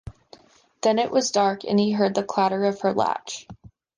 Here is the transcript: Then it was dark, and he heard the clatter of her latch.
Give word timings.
Then 0.81 0.97
it 0.97 1.11
was 1.11 1.29
dark, 1.29 1.63
and 1.63 1.79
he 1.79 1.91
heard 1.91 2.15
the 2.15 2.23
clatter 2.23 2.65
of 2.65 2.81
her 2.81 2.91
latch. 2.91 3.45